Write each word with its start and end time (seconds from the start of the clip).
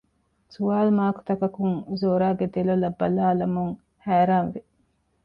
ސުވާލު 0.53 0.89
މާކުތަކަކުން 0.99 1.75
ޒޯރާގެ 1.99 2.45
ދެލޮލަށް 2.53 2.97
ބަލާލަމުން 2.99 3.73
ހައިރާން 4.05 4.49
ވި 4.53 4.61